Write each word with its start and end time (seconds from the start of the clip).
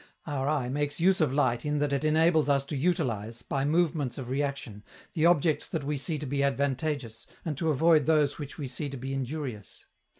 Our 0.25 0.49
eye 0.49 0.67
makes 0.67 0.99
use 0.99 1.21
of 1.21 1.31
light 1.31 1.63
in 1.63 1.77
that 1.77 1.93
it 1.93 2.03
enables 2.03 2.49
us 2.49 2.65
to 2.65 2.75
utilize, 2.75 3.43
by 3.43 3.65
movements 3.65 4.17
of 4.17 4.29
reaction, 4.31 4.81
the 5.13 5.27
objects 5.27 5.69
that 5.69 5.83
we 5.83 5.95
see 5.95 6.17
to 6.17 6.25
be 6.25 6.41
advantageous, 6.41 7.27
and 7.45 7.55
to 7.59 7.69
avoid 7.69 8.07
those 8.07 8.39
which 8.39 8.57
we 8.57 8.67
see 8.67 8.89
to 8.89 8.97
be 8.97 9.13
injurious. 9.13 9.85